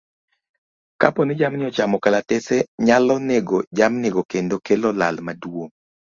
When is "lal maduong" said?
4.99-5.71